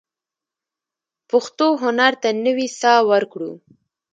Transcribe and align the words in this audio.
پښتو 1.29 1.67
هنر 1.83 2.13
ته 2.21 2.29
نوې 2.45 2.67
ساه 2.79 3.01
ورکړو. 3.11 3.51